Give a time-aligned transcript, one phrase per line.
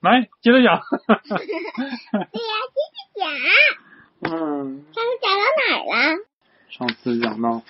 [0.00, 0.80] 来接着讲。
[1.28, 3.22] 对呀，接着讲。
[4.22, 6.18] 嗯，上次讲到哪儿了？
[6.68, 7.62] 上次讲到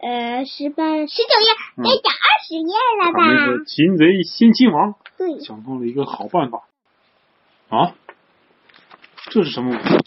[0.00, 3.64] 呃，十八、十九页，嗯该讲二十页了咱们是吧？
[3.66, 6.64] 擒贼先擒王，对，想到了一个好办法。
[7.70, 7.94] 啊，
[9.30, 9.98] 这是什么武器？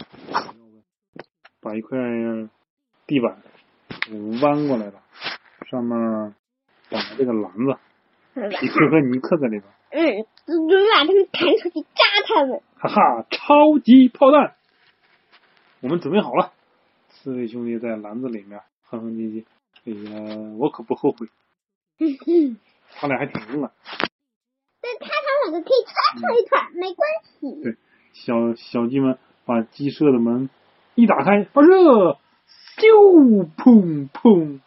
[1.62, 1.98] 把一块
[3.08, 3.42] 地板
[4.42, 5.02] 弯过来了，
[5.70, 6.36] 上面
[6.90, 7.78] 绑了这个篮子，
[8.60, 9.64] 皮克和尼克在里边。
[9.90, 12.62] 嗯，准备把他们弹出去扎他们。
[12.78, 14.56] 哈哈，超级炮弹！
[15.82, 16.54] 我们准备好了。
[17.10, 19.46] 四位兄弟在篮子里面哼哼唧唧。
[19.86, 21.28] 哎呀，我可不后悔，
[23.00, 23.72] 他俩还挺硬啊。
[24.82, 27.62] 但他他两个可以串成一团，没关系。
[27.64, 27.78] 对
[28.14, 30.50] 小小鸡们把鸡舍的门
[30.96, 32.18] 一打开，发射，
[32.78, 34.60] 咻，砰砰，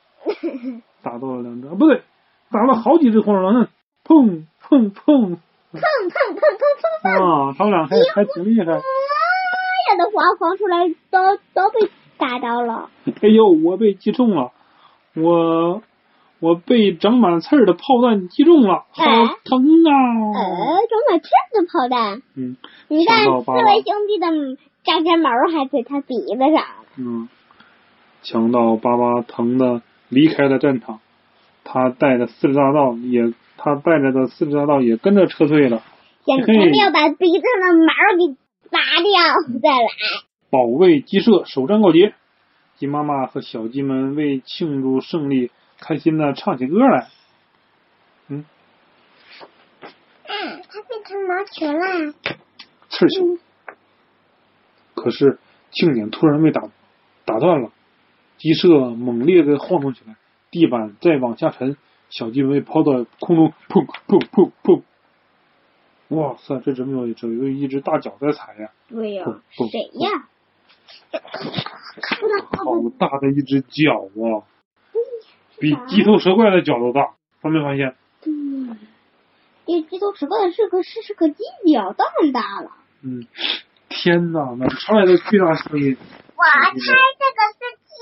[1.03, 2.03] 打到了两只，不对，
[2.51, 3.69] 打了好几只黄鼠狼呢，
[4.11, 4.99] 砰砰砰，砰
[5.31, 5.39] 砰
[5.71, 8.67] 砰砰砰砰，啊，他们俩还还挺厉害。
[8.67, 12.91] 妈呀的黄黄出来都都被打到了。
[13.23, 14.51] 哎呦，我被击中了，
[15.15, 15.81] 我
[16.41, 19.05] 我被长满刺儿的炮弹击中了，好
[19.45, 19.95] 疼啊！
[20.35, 20.43] 呃，
[20.91, 22.57] 长满刺的炮弹，嗯
[22.89, 24.27] 你看四想到爸爸位兄弟的
[24.83, 26.65] 扎针毛还在他鼻子上。
[26.99, 27.29] 嗯，
[28.25, 30.99] 强盗巴巴疼的离开了战场，
[31.73, 35.85] 他带着四只大盗也，他带着的四只大盗也跟着撤退了，
[36.25, 38.37] 现在嘿咱们要把鼻子上的毛给
[38.71, 39.87] 拔掉，再来。
[40.51, 42.13] 保卫鸡舍，首战告捷。
[42.77, 47.07] 鸡妈妈和小鸡们为庆祝胜利，开心的唱起歌来。
[48.27, 48.45] 嗯，
[50.27, 52.13] 嗯，它变成毛球了。
[52.89, 53.39] 刺儿球。
[54.97, 55.39] 可是
[55.71, 56.63] 庆典突然被打
[57.25, 57.71] 打断了，
[58.39, 60.17] 鸡舍猛烈的晃动起来，
[60.51, 61.77] 地板再往下沉，
[62.09, 64.83] 小鸡被抛到空中，砰砰砰砰！
[66.09, 68.71] 哇塞，这怎么有怎么有一只大脚在踩呀？
[68.89, 70.29] 对呀谁呀？
[72.57, 74.43] 好大的一只脚啊！
[75.61, 77.95] 比鸡头蛇怪的脚都大，发没发现？
[78.27, 78.77] 嗯，
[79.67, 82.73] 这鸡头蛇怪是个是是个鸡脚，当然大了。
[83.03, 83.27] 嗯，
[83.89, 85.97] 天哪，哪传来的巨大声音？
[86.35, 87.95] 我猜这个是鸡，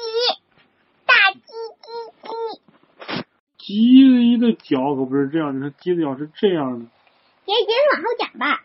[1.05, 1.41] 大鸡
[3.69, 6.87] 鸡的脚可不是这样，你看鸡的脚是这样的。
[7.45, 8.65] 接接着往后讲吧。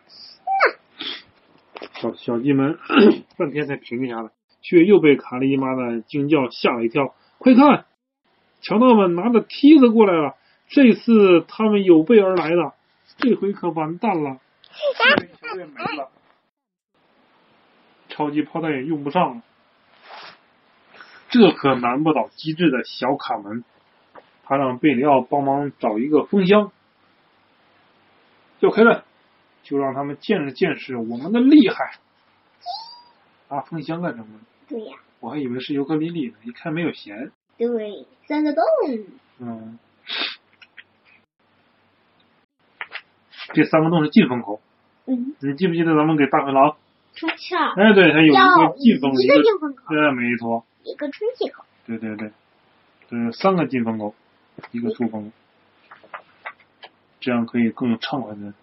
[2.00, 2.80] 小小鸡们
[3.38, 4.30] 半天才平静下来，
[4.62, 7.14] 却又被卡利妈的惊叫吓了一跳。
[7.38, 7.86] 快看，
[8.62, 10.38] 强盗们拿着梯子过来了，
[10.70, 12.72] 这次他们有备而来的，
[13.18, 14.40] 这回可完蛋了，
[15.42, 16.12] 球也没了，
[18.08, 19.42] 超级炮弹也用不上了。
[21.30, 23.66] 这可难不倒机智的小卡门，
[24.44, 26.72] 他让贝里奥帮忙找一个风箱。
[28.60, 29.04] 要开了，
[29.64, 31.98] 就让他们见识见识我们的厉害。
[33.50, 34.40] 拿风箱干什么？
[34.68, 37.32] 对呀，我还以为是尤克里里呢，一看没有弦。
[37.58, 38.64] 对，三个洞。
[39.40, 39.78] 嗯，
[43.54, 44.62] 这三个洞是进风口，
[45.06, 46.78] 嗯，你记不记得咱们给大灰狼？
[47.14, 47.58] 出鞘。
[47.76, 51.64] 哎，对，它有一个进风口，一个进风口，对，没错，一个出气口。
[51.86, 52.32] 对对对，
[53.10, 54.16] 对，三个进风口，
[54.72, 55.32] 一个出风，
[57.20, 58.54] 这样可以更畅快的。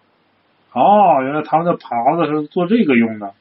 [0.73, 3.33] 哦，原来他们的耙子是做这个用的，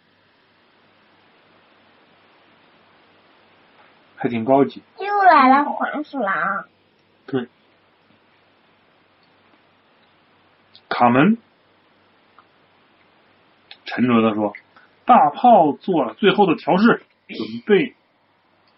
[4.16, 4.82] 还挺高级。
[4.98, 6.64] 又来了黄鼠狼。
[7.26, 7.48] 对，
[10.88, 11.38] 卡门
[13.84, 14.52] 沉着的说
[15.06, 17.94] ：“大炮做了最后的调试，准备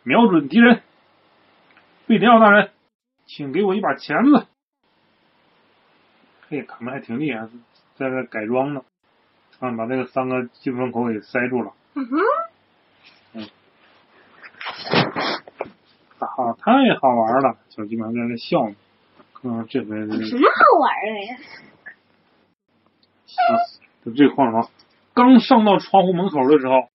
[0.03, 0.83] 瞄准敌人。
[2.07, 2.71] 贝里奥大人，
[3.35, 4.47] 请给我一把钳子。”
[6.49, 7.49] 嘿，卡门还挺厉害，
[7.97, 8.83] 在这改装呢，
[9.59, 11.73] 啊，把那个三个进风口给塞住了。
[11.95, 12.19] 嗯哼。
[16.19, 17.57] 哈哈，太好玩了！
[17.71, 18.77] 小鸡们还在那笑呢。
[19.43, 21.37] 嗯，这回是什么好玩的呀？
[23.49, 23.51] 啊，
[24.05, 24.69] 就这黄鼠狼
[25.15, 26.91] 刚上到窗户门口的时候，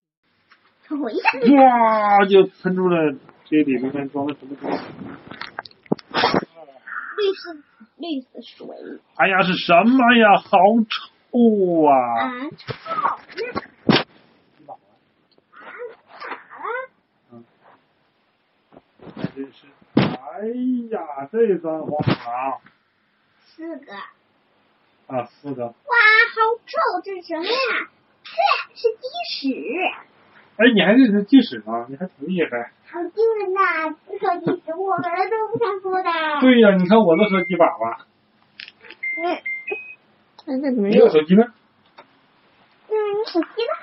[1.01, 4.77] 我一下就哇，就喷出了这里面装的什么东西？
[6.09, 7.53] 绿色
[7.97, 8.67] 绿色水
[9.15, 10.37] 哎呀，是什么呀？
[10.37, 10.57] 好
[11.29, 11.91] 臭啊！
[12.19, 12.49] 啊！
[12.55, 13.19] 操！
[14.65, 14.77] 那啊
[16.19, 16.25] 咋
[17.31, 17.43] 了？
[19.35, 19.59] 真是，
[19.95, 20.01] 哎
[20.91, 20.95] 呀，
[21.31, 22.61] 这三黄鼠狼
[23.45, 23.93] 四个。
[25.07, 25.65] 啊，四个。
[25.65, 27.01] 哇，好臭！
[27.03, 27.51] 这是什么呀？
[28.23, 28.29] 这
[28.75, 29.35] 是鸡屎。
[30.57, 31.85] 哎，你还认识鸡屎吗？
[31.89, 32.71] 你还挺厉害。
[32.89, 33.95] 好惊人呐！
[34.07, 36.09] 这说鸡屎，我本来都不想说的。
[36.41, 37.97] 对呀、你看我都说鸡粑粑。
[39.23, 39.37] 嗯。
[40.45, 41.43] 那这怎么你有手机呢？
[42.89, 43.73] 嗯，你手机呢？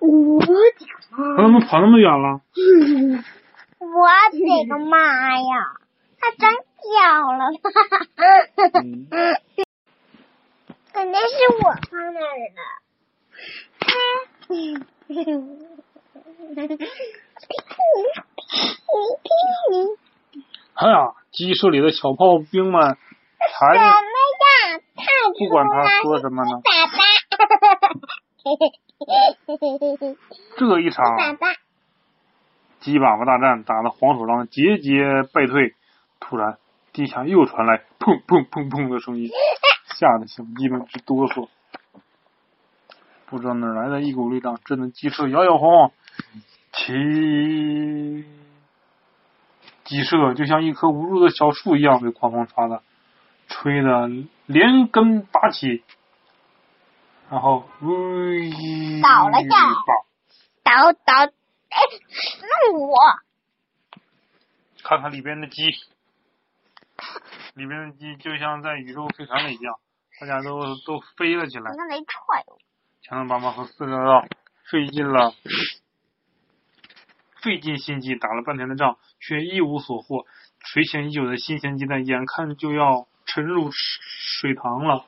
[0.00, 0.46] 我的
[1.36, 2.40] 他怎么跑那么远了？
[3.78, 4.98] 我的个妈
[5.38, 5.76] 呀！
[6.20, 7.50] 他长脚了，
[8.82, 9.06] 嗯
[10.92, 12.60] 肯定是我放那儿的。
[20.74, 22.96] 哎呀，鸡舍里的小炮兵们什
[23.60, 23.92] 还么是呀？
[24.96, 25.04] 太
[25.38, 26.50] 不管他说什么呢，
[30.56, 31.04] 这一场
[32.80, 35.74] 鸡粑粑大战打得黄鼠狼节节败退，
[36.20, 36.58] 突然
[36.92, 39.30] 地下又传来砰砰砰砰的声音，
[39.98, 41.48] 吓得小鸡们直哆嗦。
[43.32, 45.90] 不知道哪来的一股力量，震得鸡舍摇摇晃晃，
[46.70, 48.26] 起
[49.84, 52.82] 鸡舍就像一棵无助的小树一样，被狂风刮的
[53.48, 54.06] 吹得
[54.44, 55.82] 连根拔起，
[57.30, 58.50] 然后喂
[59.00, 59.74] 倒了下来
[60.62, 61.78] 倒倒，哎，
[62.70, 62.98] 弄我！
[64.84, 65.70] 看看里边的鸡，
[67.54, 69.74] 里边的鸡就像在宇宙飞船里一样，
[70.20, 71.78] 大家都都飞了起来你。
[71.78, 72.58] 看没踹我？
[73.02, 74.26] 强强妈妈和四个道
[74.70, 75.34] 费尽了
[77.42, 80.24] 费尽心机打了半天的仗，却一无所获。
[80.60, 85.04] 垂涎已久的新鲜鸡蛋眼看就要沉入水塘了，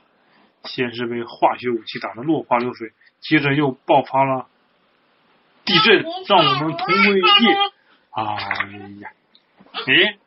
[0.65, 4.49] 先是被化学武器打得落花流水，接着又爆发了
[5.65, 7.49] 地震，让我们同归于尽。
[8.11, 8.25] 哎
[9.01, 9.11] 呀，
[9.87, 10.19] 诶，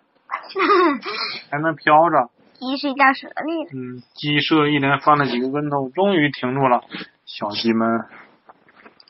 [1.52, 2.30] 还能飘着。
[2.54, 3.70] 鸡睡觉舍利了。
[3.74, 6.86] 嗯，鸡舍一连翻了几个跟头，终于停住了。
[7.28, 8.06] 小鸡们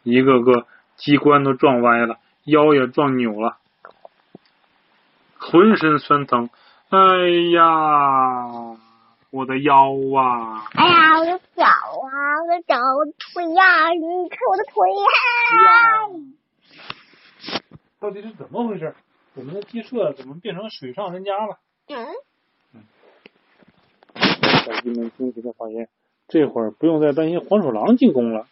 [0.04, 3.58] 一个个鸡冠都撞歪了，腰也撞扭了，
[5.38, 6.50] 浑身酸疼。
[6.90, 6.98] 哎
[7.54, 8.76] 呀，
[9.30, 10.66] 我的腰啊！
[10.74, 15.08] 哎呀，我的脚啊，我的脚，我的腿呀、你看我的腿呀、
[18.00, 18.96] 到底是怎么回事？
[19.36, 21.60] 我们的鸡舍怎么变成水上人家了？
[21.90, 22.08] 嗯，
[24.66, 25.88] 小鸡们惊奇的发现，
[26.28, 28.48] 这会儿不用再担心黄鼠狼进攻了。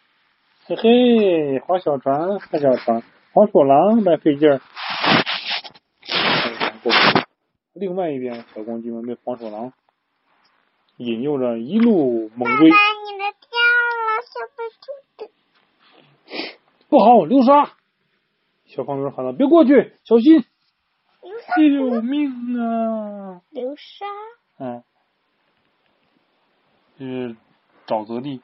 [0.66, 3.02] 嘿嘿，划小船，划小船，
[3.32, 4.60] 黄鼠狼白费劲儿。
[7.74, 9.72] 另外一边，小公鸡们被黄鼠狼
[10.96, 12.70] 引诱着一路猛追。
[12.70, 13.58] 爸爸，你的掉
[14.06, 14.86] 了，小白兔
[15.18, 15.30] 的。
[16.88, 17.76] 不好，流沙！
[18.64, 20.44] 小胖墩喊道：“别过去，小心！
[21.56, 24.06] 救命啊！”流沙，
[24.58, 24.82] 嗯，
[26.98, 27.36] 这是
[27.86, 28.40] 沼泽地。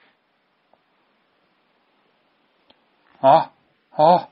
[3.21, 3.53] 啊
[3.91, 4.29] 啊，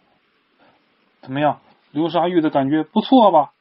[1.23, 1.61] 怎么样？
[1.93, 3.53] 流沙浴的感觉不错吧？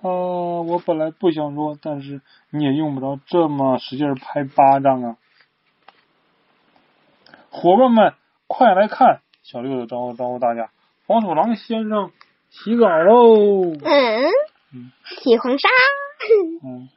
[0.00, 2.20] 呃，我本来不想说，但是
[2.50, 5.16] 你也用不着这么使劲拍巴掌啊！
[7.50, 8.14] 伙伴们，
[8.46, 9.22] 快来看！
[9.42, 10.70] 小六子招呼招呼大家，
[11.06, 12.12] 黄鼠狼先生
[12.50, 13.72] 洗澡喽！
[13.82, 14.30] 嗯
[14.74, 15.68] 嗯，洗红沙，
[16.62, 16.88] 嗯，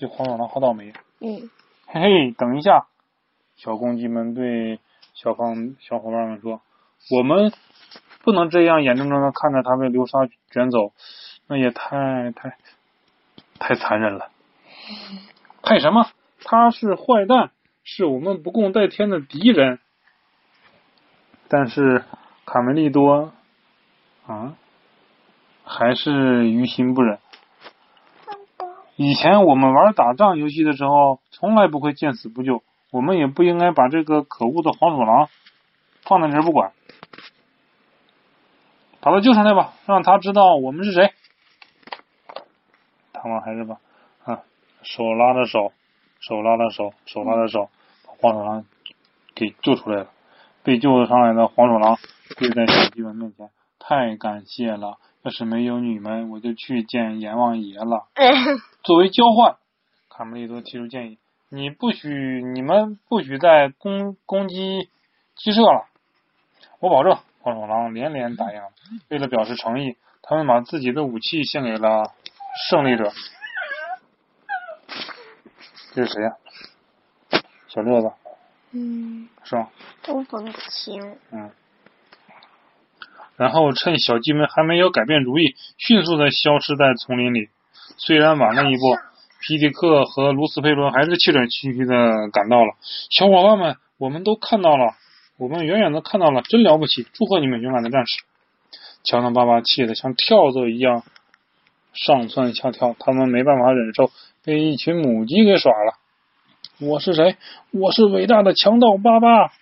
[0.00, 0.94] 这黄鼠狼好倒霉。
[1.20, 1.50] 嗯，
[1.86, 2.86] 嘿嘿，等一下！
[3.56, 4.80] 小公鸡们对
[5.12, 6.62] 小方小伙伴们说
[7.14, 7.52] ：“我们
[8.22, 10.94] 不能这样眼睁睁的看着它被流沙卷走，
[11.46, 12.56] 那也太太
[13.58, 14.30] 太残忍了。
[15.60, 16.06] 太什么？
[16.42, 17.50] 他是坏蛋，
[17.84, 19.80] 是我们不共戴天的敌人。
[21.48, 22.06] 但是
[22.46, 23.34] 卡梅利多
[24.26, 24.56] 啊，
[25.62, 27.18] 还是于心不忍。
[29.02, 32.62] 以前我们玩打仗游戏的时候，从来不会见死不救。
[32.92, 35.30] 我们也不应该把这个可恶的黄鼠狼
[36.02, 36.72] 放在这不管，
[39.00, 41.14] 把他救上来吧，让他知道我们是谁。
[43.14, 43.76] 他们还是把
[44.26, 44.42] 啊
[44.82, 45.72] 手拉着手，
[46.20, 47.70] 手拉着手，手拉着手，
[48.06, 48.66] 把黄鼠狼
[49.34, 50.10] 给救出来了。
[50.62, 51.96] 被救上来的黄鼠狼
[52.36, 54.98] 跪在小鸡们面前，太感谢了！
[55.22, 58.04] 要是没有你们，我就去见阎王爷了。
[58.82, 59.56] 作为交换，
[60.08, 61.18] 卡梅利多提出建议：
[61.48, 64.88] 你不许你们不许再攻攻击
[65.36, 65.86] 鸡舍了。
[66.78, 67.18] 我保证。
[67.42, 68.60] 黄鼠狼连连答应。
[69.08, 72.12] 为了表示诚意，他们把自己的武器献给了
[72.68, 73.10] 胜利者。
[75.94, 76.36] 这是谁呀、
[77.66, 78.12] 小六子
[78.72, 79.70] 嗯，是吧？
[80.02, 81.16] 都分不清。
[81.32, 81.50] 嗯。
[83.36, 87.48] 然后趁小鸡们还没有改变主意，迅速的消失在丛林里。
[87.96, 88.96] 虽然晚了一步，
[89.40, 92.74] 皮迪克和卢斯佩伦还是气喘吁吁的赶到了。
[93.10, 94.94] 小伙伴们，我们都看到了，
[95.38, 97.06] 我们远远的看到了，真了不起！
[97.12, 98.22] 祝贺你们勇敢的战士！
[99.02, 101.02] 乔纳爸爸气得像跳蚤一样
[101.92, 104.10] 上蹿下跳，他们没办法忍受
[104.44, 105.94] 被一群母鸡给耍了。
[106.78, 107.36] 我是谁？
[107.72, 109.52] 我是伟大的强盗巴巴。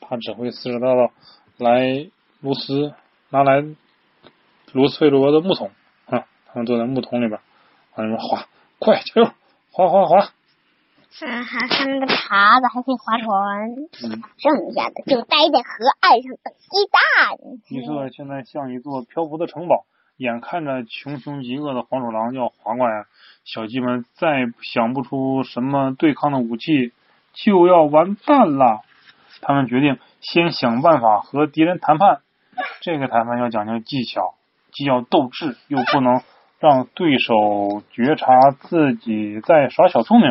[0.00, 1.10] 他指挥四十大盗
[1.56, 2.06] 来
[2.40, 2.92] 卢斯
[3.30, 3.64] 拿来
[4.72, 5.70] 卢斯佩罗的木桶
[6.06, 7.40] 啊，他们坐在木桶里边，
[7.94, 8.46] 往里面划，
[8.78, 9.30] 快加油，
[9.70, 10.28] 划划划。
[11.20, 13.70] 嗯，还还那个耙子，还可以划船。
[14.02, 17.00] 嗯，剩下的就待在河岸上等鸡蛋。
[17.64, 19.84] 鸡舍现在像一座漂浮的城堡，
[20.16, 23.04] 眼看着穷凶极恶的黄鼠狼要划过来，
[23.44, 26.92] 小鸡们再想不出什么对抗的武器，
[27.34, 28.80] 就要完蛋了。
[29.42, 32.22] 他们决定先想办法和敌人谈判。
[32.80, 34.34] 这个谈判要讲究技巧，
[34.72, 36.22] 既要斗智，又不能
[36.62, 40.30] 让对手觉察自己在耍小聪明。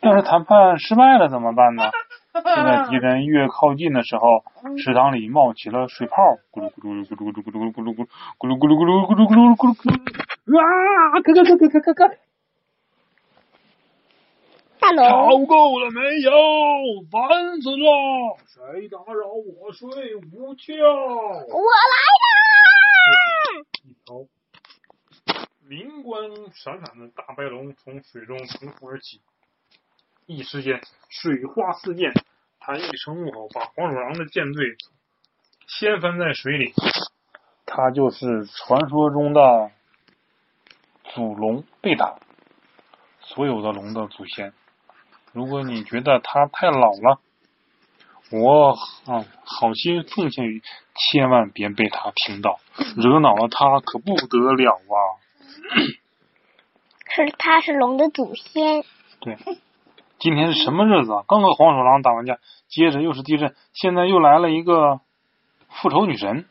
[0.00, 1.84] 要是谈判失败了怎么办呢？
[2.32, 4.42] 就在敌人越靠近的时候，
[4.78, 6.14] 池塘里冒起了水泡，
[6.50, 11.20] 咕噜咕噜咕噜咕噜咕噜咕噜咕噜咕噜咕噜咕噜咕噜咕噜咕噜咕噜咕噜，啊！
[11.20, 12.16] 咯咯咯咯咯咯咯！
[14.80, 16.30] 大龙，吵够了没有？
[17.10, 17.84] 烦死了！
[18.46, 20.72] 谁打扰我睡午觉？
[21.52, 21.92] 我来
[22.24, 23.12] 啦！
[23.84, 24.14] 一条
[25.68, 26.22] 灵光
[26.54, 29.20] 闪闪的大白龙从水中腾空而起，
[30.24, 32.12] 一时间水花四溅，
[32.60, 34.76] 它一声怒吼，把黄鼠狼的舰队
[35.66, 36.72] 掀翻在水里。
[37.64, 39.72] 他就是传说中的
[41.12, 42.16] 祖龙贝塔，
[43.20, 44.52] 所有的龙的祖先。
[45.32, 47.20] 如果你觉得他太老了，
[48.30, 48.70] 我
[49.06, 50.62] 啊好心奉劝于，
[50.94, 52.60] 千万别被他听到，
[52.96, 55.25] 惹恼了他可不得了啊！
[57.14, 58.84] 是他是龙的祖先。
[59.20, 59.38] 对，
[60.18, 61.24] 今天是什么日子啊？
[61.26, 65.00] 刚和黄鼠狼打完架，接着又是地震，现在又来了一个
[65.70, 66.46] 复仇女神。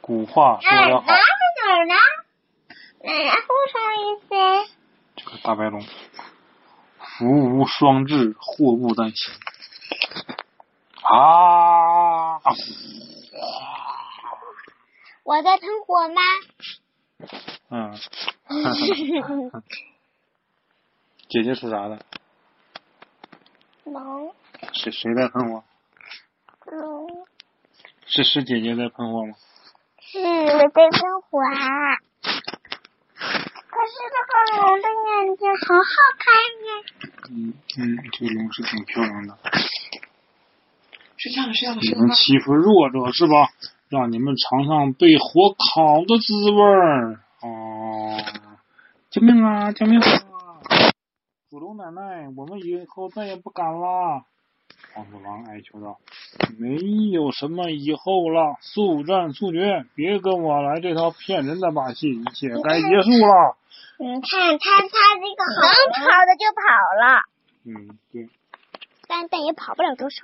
[0.00, 1.94] 古话说得好，哪儿呢？
[3.02, 4.66] 哪复仇女神？
[5.16, 5.80] 这个大白龙，
[6.98, 9.34] 福无双至，祸不单行。
[11.02, 12.40] 啊！
[15.22, 16.20] 我在喷火吗？
[17.70, 17.94] 嗯，
[21.28, 22.04] 姐姐属啥的？
[23.84, 24.34] 龙
[24.72, 25.64] 谁谁在喷我？
[26.66, 27.26] 龙
[28.06, 29.34] 是是姐姐在喷我吗？
[30.00, 31.96] 是我在喷火啊！
[33.12, 36.26] 可是这个龙的眼睛好好看
[36.66, 36.70] 呀！
[37.30, 37.78] 嗯嗯，
[38.12, 39.38] 这个龙是挺漂亮的。
[41.16, 42.14] 睡觉了，睡觉了，你们睡觉了。
[42.16, 43.50] 欺负弱者是吧？
[43.88, 47.20] 让你们尝尝被火烤的滋味儿！
[49.10, 49.72] 哦，救命啊！
[49.72, 50.06] 救命啊！
[51.50, 54.22] 祖龙奶奶，我们以后再也不敢了。
[54.94, 55.98] 黄鼠狼哀求道
[56.58, 56.76] ：“没
[57.10, 63.56] 有什么以后了，速战速决，别跟我来这套骗人的把戏，一切该结束了。
[63.98, 66.62] 你看他，他这个能跑的就跑
[66.94, 67.24] 了，”
[67.66, 68.28] 嗯，对，
[69.08, 70.22] 但但也跑不了多少。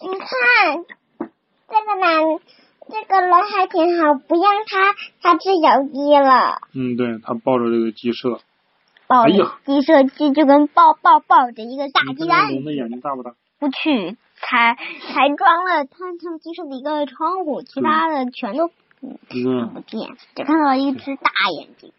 [0.00, 0.86] 你看
[1.68, 2.22] 这个男
[3.08, 6.60] 这个人还挺好，不让他他吃小鸡了。
[6.74, 8.40] 嗯，对，他抱着这个鸡舍，
[9.06, 13.34] 抱鸡舍鸡就跟抱抱抱着一个大鸡蛋看龙的眼睛大不大？
[13.58, 14.76] 不去，才
[15.08, 18.74] 才装了他他们鸡舍的一个窗户，其他的全都看
[19.74, 21.92] 不见，只看到一只大眼睛。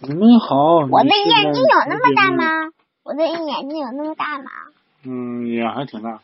[0.00, 2.36] 你们好，我的眼睛有那么大吗？
[2.36, 2.72] 吗？
[3.02, 4.50] 我的眼睛有那么大吗？
[5.04, 6.20] 嗯，也还挺大。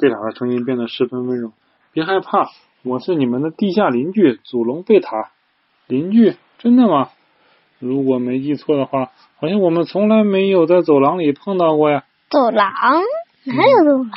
[0.00, 1.52] 贝塔的声音变得十分温柔。
[1.92, 2.48] 别害怕，
[2.82, 5.30] 我是你们的地下邻居祖龙贝塔。
[5.86, 6.36] 邻居？
[6.58, 7.10] 真的吗？
[7.78, 12.04] 如果没记错的话，好像我们从来没有在走廊里碰到过呀。
[12.30, 12.70] 走廊
[13.44, 14.10] 哪有走廊？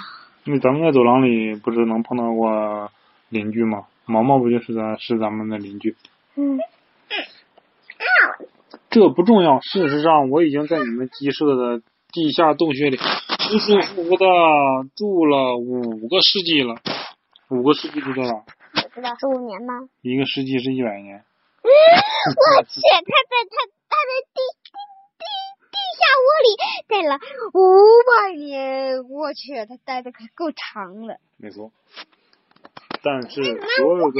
[0.46, 2.92] 那咱们在走廊里不是能碰到过
[3.28, 3.84] 邻居吗？
[4.06, 5.96] 毛毛不就是咱是咱们的邻居？
[6.38, 6.60] 嗯，
[8.90, 9.60] 这不重要。
[9.60, 11.82] 事实上，我已经在你们鸡舍的
[12.14, 14.26] 地下洞穴里舒舒服服的
[14.96, 16.76] 住了五个世纪了。
[17.50, 18.46] 五个世纪是多少？
[18.76, 19.88] 我知道十五年吗？
[20.02, 21.24] 一个世纪是一百年。
[21.64, 23.56] 我去，他在他
[23.88, 24.72] 他在地地
[25.18, 25.24] 地
[25.72, 26.48] 地下窝里
[26.88, 27.20] 待了
[27.54, 27.58] 五
[28.08, 31.18] 百年，我去，他待的可够长了。
[31.38, 31.72] 没错。
[33.04, 33.44] 但是
[33.78, 34.20] 所有的？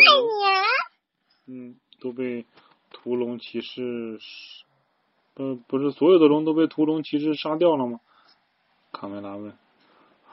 [1.48, 2.46] 嗯都被
[2.92, 4.20] 屠龙骑士，
[5.36, 8.00] 呃，不是所有的龙都被屠龙骑士杀掉了吗？
[8.92, 9.58] 卡梅拉问。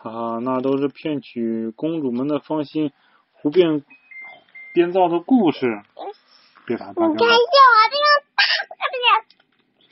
[0.03, 2.93] 哈哈，那都是骗取公主们的芳心、
[3.35, 3.85] 胡编
[4.75, 5.81] 编造的故事。
[6.67, 7.31] 别打你看像我这样
[8.79, 8.95] 大个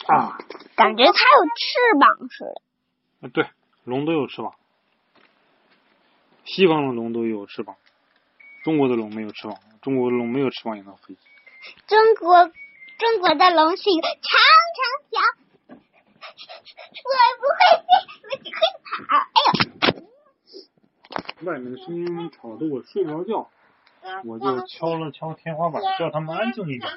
[0.08, 0.38] 的，啊！
[0.74, 1.14] 感觉它有
[1.56, 2.60] 翅膀似的。
[3.20, 3.48] 啊，对，
[3.84, 4.54] 龙都有翅膀，
[6.44, 7.76] 西方的龙都有翅膀，
[8.64, 11.16] 中国的龙没有翅膀，中国的龙没有翅膀也能飞。
[11.86, 12.46] 中国
[12.98, 14.18] 中国的龙是一个长
[14.76, 15.20] 长条，
[17.06, 17.86] 我不会飞，
[18.24, 18.90] 我只会跑。
[19.14, 19.52] 哎呦，
[21.44, 23.48] 外面的声音吵得我睡不着觉，
[24.24, 26.90] 我就敲了敲天花板，叫他们安静一点。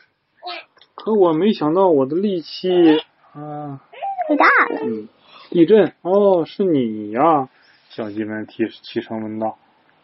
[0.95, 2.69] 可我没想到我的力气
[3.33, 3.81] 啊，
[4.27, 4.81] 太大了。
[4.83, 5.07] 嗯，
[5.49, 7.49] 地震哦，是你呀！
[7.89, 9.57] 小鸡们提齐声问道：“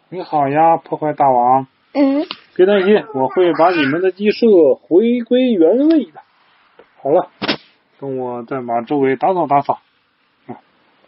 [0.09, 1.67] 你好呀，破坏大王！
[1.93, 6.21] 嗯，别担心，我会把你们的鸡舍回归原位的。
[7.01, 7.29] 好了，
[7.99, 9.79] 等我再把周围打扫打扫，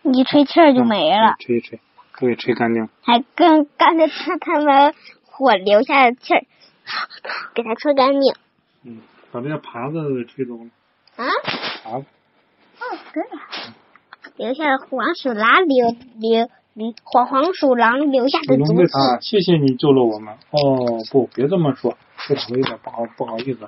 [0.03, 1.79] 一吹气儿就没了，吹一吹，
[2.21, 2.87] 都给吹干净。
[3.01, 4.93] 还跟刚才他他们
[5.25, 6.45] 火留下的气儿，
[7.55, 8.35] 给它吹干净。
[8.85, 8.99] 嗯，
[9.31, 10.69] 把这些耙子给吹走了。
[11.15, 11.25] 啊？
[11.83, 12.07] 耙子，
[12.79, 13.29] 哦，对了，
[14.37, 15.87] 留下了黄鼠狼留
[16.19, 18.91] 留留黄黄鼠狼留下的龙足迹。
[19.21, 20.33] 谢谢你救了我们。
[20.51, 21.97] 哦，不，别这么说，
[22.29, 23.67] 贝塔我有点不好不好意思，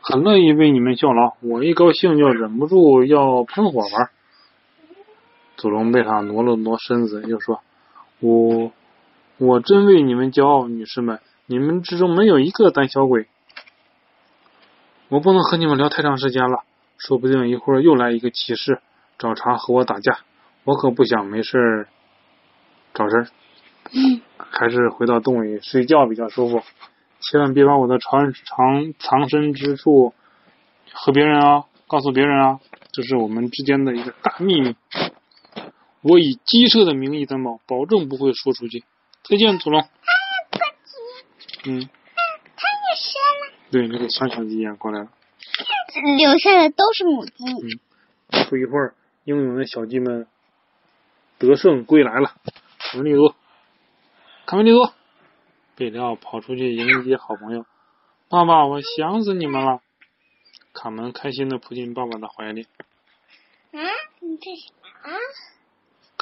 [0.00, 1.34] 很乐意为你们效劳。
[1.42, 4.10] 我一高兴就忍不住要喷火玩。
[5.56, 7.60] 祖龙贝塔挪了挪身子，又说
[8.20, 8.72] ：“我
[9.38, 13.26] 我真为你们骄傲，女士们，你们之中没有一个胆小鬼。
[15.08, 16.62] 我不能和你们聊太长时间了，
[16.98, 18.80] 说不定一会儿又来一个骑士
[19.18, 20.18] 找茬和我打架，
[20.64, 21.88] 我可不想没事儿
[22.94, 23.26] 找事儿。
[24.36, 26.62] 还是回到洞里睡觉比较舒服。
[27.20, 30.14] 千万别把我的藏藏藏身之处
[30.92, 32.60] 和别人啊，告诉别人啊，
[32.92, 34.76] 这是我们之间的一个大秘密。
[36.02, 38.84] 我以鸡舍的名义担保，保证不会说出去。
[39.22, 39.82] 再见，祖龙。
[41.64, 41.88] 嗯，
[42.56, 45.10] 它也是了，对，那个小小鸡也过来了。
[46.16, 47.44] 留下的都是母鸡。
[48.48, 50.26] 不一会儿，英勇的小鸡们
[51.38, 52.34] 得胜归来了。
[52.78, 53.36] 卡梅利多，
[54.46, 54.94] 卡梅利多，
[55.76, 57.66] 贝里奥跑出去迎接好朋友。
[58.30, 59.82] 爸爸，我想死你们了。
[60.72, 62.62] 卡门开心的扑进爸爸的怀里。
[63.72, 63.80] 啊，
[64.20, 65.10] 你这是啊？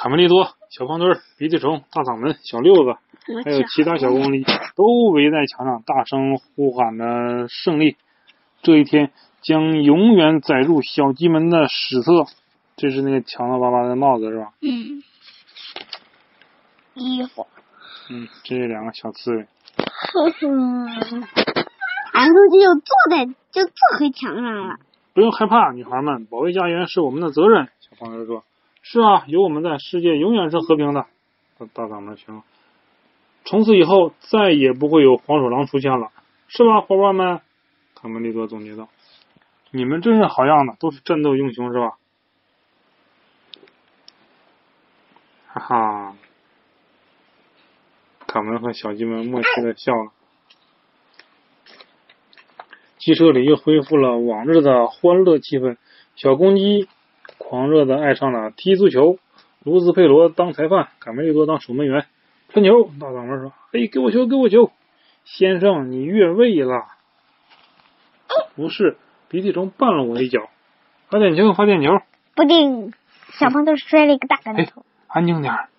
[0.01, 2.97] 卡梅利多、小胖墩儿、鼻涕虫、大嗓门、小六子，
[3.43, 4.45] 还有其他小公鸡
[4.77, 7.97] 都围在墙上，大声呼喊着胜利。
[8.61, 12.27] 这一天将永远载入小鸡们的史册。
[12.77, 14.53] 这是那个强盗爸爸的帽子是吧？
[14.61, 15.03] 嗯。
[16.93, 17.45] 衣服。
[18.09, 19.47] 嗯，这是两个小刺猬。
[20.13, 21.23] 哼哼，
[22.13, 24.77] 俺估计就坐在就坐回墙上了。
[25.13, 27.67] 不用害怕，女孩们，保卫家园是我们的责任。
[27.81, 28.45] 小胖墩说
[28.91, 31.05] ：“是啊，有我们在，世界永远是和平的。”
[31.75, 32.41] 大嗓门宣布
[33.45, 36.11] ：“从此以后再也不会有黄鼠狼出现了，
[36.47, 37.39] 是吧，伙伴们？”
[37.93, 38.89] 卡梅利多总结道
[39.69, 41.97] ：“你们真是好样的，都是战斗英雄，是吧？”
[45.53, 46.15] 哈哈，
[48.25, 50.11] 卡门和小鸡们默契的笑了。
[52.97, 55.77] 鸡舍里又恢复了往日的欢乐气氛，
[56.15, 56.87] 小公鸡
[57.49, 59.17] 狂热的爱上了踢足球，
[59.63, 62.05] 卢斯佩罗当裁判，卡梅利多当守门员。
[62.49, 64.71] 传球，大嗓门说：“哎，给我球，给我球！
[65.25, 66.85] 先生，你越位了。”
[68.55, 68.97] 不是，
[69.29, 70.41] 鼻涕虫绊了我一脚。
[71.09, 71.89] 罚点球，罚点球。
[72.35, 72.93] 不定，
[73.39, 74.85] 小胖墩摔了一个大跟头。
[75.07, 75.69] 安静点儿，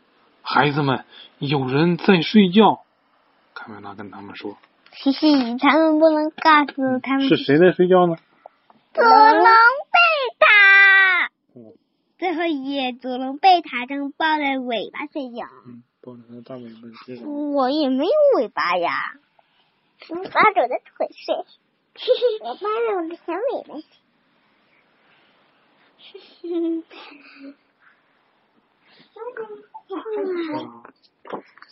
[0.42, 1.04] 孩子们，
[1.38, 2.80] 有人在睡觉。
[3.54, 4.58] 卡梅拉跟他们说。
[4.90, 7.28] 嘻嘻，他们不能告诉他们。
[7.28, 8.16] 是谁在睡觉呢？
[8.92, 10.09] 祖龙贝
[12.18, 15.46] 最后一页，祖龙被塔正抱着尾巴睡觉。
[15.66, 17.26] 嗯，抱着他的大尾巴睡觉。
[17.26, 19.14] 我也没有尾巴呀，
[20.08, 21.34] 我抱着我的腿睡。
[22.42, 23.84] 我抱着我的小尾巴睡。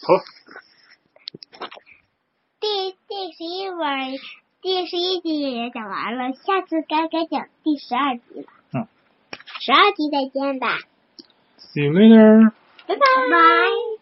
[0.01, 0.07] 好。
[2.61, 3.79] 第第十一本
[4.61, 8.47] 第十一集也讲完了，下次该该讲第十二集了。
[9.69, 9.71] 嗯。
[9.71, 10.79] 十二集再见吧。
[11.59, 12.53] See you later.
[12.87, 13.98] 拜拜。